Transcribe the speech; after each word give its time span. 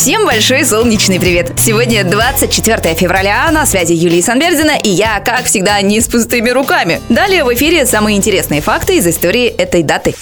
Всем 0.00 0.26
большой 0.26 0.64
солнечный 0.64 1.18
привет! 1.18 1.50
Сегодня 1.56 2.04
24 2.04 2.94
февраля, 2.94 3.50
на 3.50 3.66
связи 3.66 3.94
Юлия 3.94 4.22
Санбердина, 4.22 4.78
и 4.80 4.88
я, 4.90 5.18
как 5.18 5.46
всегда, 5.46 5.82
не 5.82 6.00
с 6.00 6.06
пустыми 6.06 6.50
руками. 6.50 7.02
Далее 7.08 7.42
в 7.42 7.52
эфире 7.52 7.84
самые 7.84 8.16
интересные 8.16 8.60
факты 8.60 8.98
из 8.98 9.08
истории 9.08 9.48
этой 9.48 9.82
даты. 9.82 10.14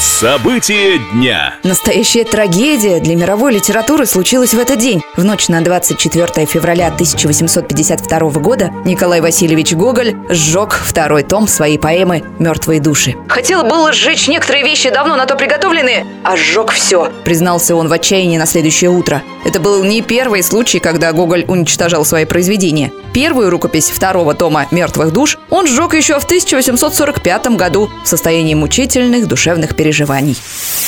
События 0.00 0.98
дня. 1.12 1.54
Настоящая 1.62 2.24
трагедия 2.24 3.00
для 3.00 3.16
мировой 3.16 3.54
литературы 3.54 4.06
случилась 4.06 4.54
в 4.54 4.58
этот 4.58 4.78
день. 4.78 5.02
В 5.16 5.24
ночь 5.24 5.48
на 5.48 5.62
24 5.62 6.46
февраля 6.46 6.88
1852 6.88 8.18
года 8.40 8.70
Николай 8.84 9.20
Васильевич 9.20 9.72
Гоголь 9.72 10.14
сжег 10.28 10.72
второй 10.72 11.22
том 11.22 11.48
своей 11.48 11.78
поэмы 11.78 12.22
«Мертвые 12.38 12.80
души». 12.80 13.14
«Хотел 13.28 13.64
было 13.64 13.92
сжечь 13.92 14.28
некоторые 14.28 14.64
вещи, 14.64 14.90
давно 14.90 15.16
на 15.16 15.26
то 15.26 15.34
приготовленные, 15.34 16.06
а 16.24 16.36
сжег 16.36 16.72
все», 16.72 17.10
признался 17.24 17.74
он 17.74 17.88
в 17.88 17.92
отчаянии 17.92 18.38
на 18.38 18.46
следующее 18.46 18.90
утро. 18.90 19.15
Это 19.44 19.60
был 19.60 19.84
не 19.84 20.02
первый 20.02 20.42
случай, 20.42 20.78
когда 20.78 21.12
Гоголь 21.12 21.44
уничтожал 21.46 22.04
свои 22.04 22.24
произведения. 22.24 22.92
Первую 23.12 23.50
рукопись 23.50 23.90
второго 23.90 24.34
тома 24.34 24.66
«Мертвых 24.70 25.12
душ» 25.12 25.38
он 25.50 25.66
сжег 25.66 25.94
еще 25.94 26.18
в 26.18 26.24
1845 26.24 27.56
году 27.56 27.90
в 28.04 28.08
состоянии 28.08 28.54
мучительных 28.54 29.26
душевных 29.26 29.76
переживаний. 29.76 30.36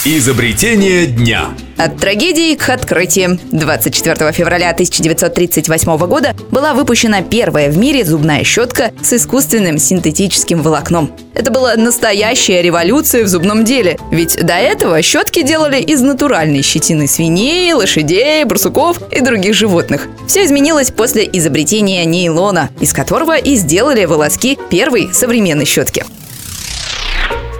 Изобретение 0.04 1.06
дня. 1.06 1.48
От 1.78 1.96
трагедии 1.96 2.56
к 2.56 2.68
открытиям. 2.70 3.38
24 3.52 4.32
февраля 4.32 4.70
1938 4.70 5.96
года 6.08 6.34
была 6.50 6.74
выпущена 6.74 7.22
первая 7.22 7.70
в 7.70 7.78
мире 7.78 8.04
зубная 8.04 8.42
щетка 8.42 8.90
с 9.00 9.12
искусственным 9.12 9.78
синтетическим 9.78 10.60
волокном. 10.60 11.12
Это 11.34 11.52
была 11.52 11.76
настоящая 11.76 12.62
революция 12.62 13.22
в 13.22 13.28
зубном 13.28 13.64
деле, 13.64 13.96
ведь 14.10 14.44
до 14.44 14.54
этого 14.54 15.00
щетки 15.02 15.42
делали 15.42 15.80
из 15.80 16.00
натуральной 16.00 16.62
щетины 16.62 17.06
свиней, 17.06 17.72
лошадей, 17.72 18.42
барсуков 18.42 19.00
и 19.12 19.20
других 19.20 19.54
животных. 19.54 20.08
Все 20.26 20.44
изменилось 20.44 20.90
после 20.90 21.28
изобретения 21.32 22.04
нейлона, 22.04 22.70
из 22.80 22.92
которого 22.92 23.36
и 23.36 23.54
сделали 23.54 24.04
волоски 24.04 24.58
первой 24.68 25.10
современной 25.14 25.64
щетки. 25.64 26.04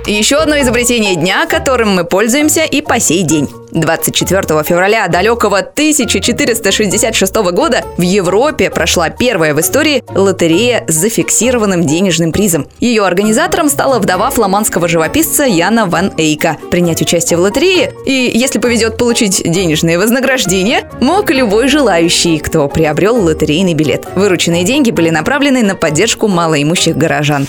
Еще 0.08 0.36
одно 0.36 0.58
изобретение 0.60 1.16
дня, 1.16 1.44
которым 1.44 1.94
мы 1.94 2.04
пользуемся 2.04 2.64
и 2.64 2.80
по 2.80 2.98
сей 2.98 3.22
день. 3.22 3.46
24 3.72 4.62
февраля 4.64 5.08
далекого 5.08 5.58
1466 5.58 7.34
года 7.52 7.84
в 7.96 8.02
Европе 8.02 8.70
прошла 8.70 9.10
первая 9.10 9.54
в 9.54 9.60
истории 9.60 10.02
лотерея 10.08 10.84
с 10.88 10.94
зафиксированным 10.94 11.86
денежным 11.86 12.32
призом. 12.32 12.66
Ее 12.80 13.04
организатором 13.04 13.68
стала 13.68 13.98
вдова 13.98 14.30
фламандского 14.30 14.88
живописца 14.88 15.44
Яна 15.44 15.86
Ван 15.86 16.12
Эйка. 16.16 16.56
Принять 16.70 17.02
участие 17.02 17.38
в 17.38 17.40
лотерее 17.40 17.92
и, 18.06 18.30
если 18.34 18.58
повезет 18.58 18.96
получить 18.96 19.42
денежное 19.44 19.98
вознаграждение, 19.98 20.88
мог 21.00 21.30
любой 21.30 21.68
желающий, 21.68 22.38
кто 22.38 22.68
приобрел 22.68 23.16
лотерейный 23.16 23.74
билет. 23.74 24.06
Вырученные 24.14 24.64
деньги 24.64 24.90
были 24.90 25.10
направлены 25.10 25.62
на 25.62 25.74
поддержку 25.74 26.28
малоимущих 26.28 26.96
горожан. 26.96 27.46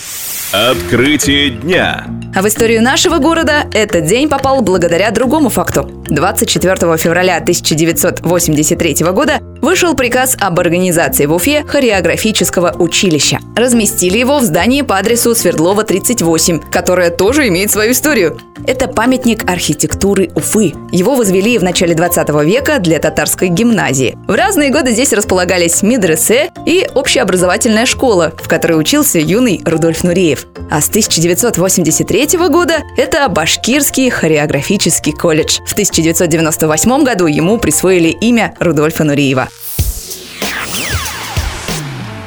Открытие 0.51 1.51
дня. 1.51 2.07
А 2.35 2.41
в 2.41 2.47
историю 2.47 2.81
нашего 2.81 3.19
города 3.19 3.65
этот 3.73 4.05
день 4.05 4.29
попал 4.29 4.61
благодаря 4.61 5.11
другому 5.11 5.49
факту. 5.49 5.98
24 6.09 6.97
февраля 6.97 7.37
1983 7.37 9.05
года 9.11 9.39
вышел 9.61 9.95
приказ 9.95 10.35
об 10.39 10.59
организации 10.59 11.25
в 11.25 11.33
Уфе 11.33 11.63
хореографического 11.65 12.75
училища. 12.77 13.39
Разместили 13.55 14.17
его 14.17 14.39
в 14.39 14.43
здании 14.43 14.81
по 14.81 14.97
адресу 14.97 15.35
Свердлова 15.35 15.83
38, 15.83 16.59
которое 16.71 17.09
тоже 17.09 17.47
имеет 17.47 17.71
свою 17.71 17.91
историю. 17.91 18.39
Это 18.67 18.87
памятник 18.87 19.49
архитектуры 19.49 20.29
Уфы. 20.35 20.73
Его 20.91 21.15
возвели 21.15 21.57
в 21.57 21.63
начале 21.63 21.95
20 21.95 22.29
века 22.45 22.79
для 22.79 22.99
татарской 22.99 23.47
гимназии. 23.47 24.17
В 24.27 24.33
разные 24.35 24.69
годы 24.69 24.91
здесь 24.91 25.13
располагались 25.13 25.81
медресе 25.81 26.51
и 26.65 26.87
общеобразовательная 26.93 27.85
школа, 27.85 28.33
в 28.37 28.47
которой 28.47 28.79
учился 28.79 29.19
юный 29.19 29.61
Рудольф 29.65 30.03
Нуреев. 30.03 30.47
А 30.71 30.81
с 30.81 30.89
1983 30.89 32.37
года 32.49 32.83
это 32.97 33.27
Башкирский 33.27 34.09
хореографический 34.09 35.13
колледж. 35.13 35.59
В 35.65 35.73
1998 35.73 37.03
году 37.03 37.27
ему 37.27 37.57
присвоили 37.57 38.09
имя 38.09 38.53
Рудольфа 38.59 39.03
Нуриева. 39.03 39.48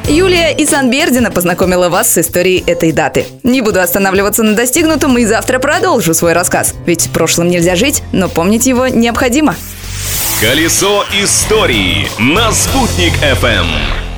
Юлия 0.09 0.53
Исанбердина 0.59 1.31
познакомила 1.31 1.89
вас 1.89 2.13
с 2.13 2.19
историей 2.19 2.65
этой 2.67 2.93
даты. 2.93 3.27
Не 3.43 3.61
буду 3.61 3.81
останавливаться 3.81 4.43
на 4.43 4.55
достигнутом 4.55 5.17
и 5.19 5.25
завтра 5.25 5.59
продолжу 5.59 6.13
свой 6.15 6.33
рассказ. 6.33 6.75
Ведь 6.87 7.11
прошлым 7.13 7.49
нельзя 7.49 7.77
жить, 7.77 8.03
но 8.13 8.29
помнить 8.29 8.67
его 8.67 8.89
необходимо. 8.89 9.55
Колесо 10.41 11.05
истории 11.23 12.09
на 12.19 12.51
«Спутник 12.51 13.13
FM. 13.23 14.12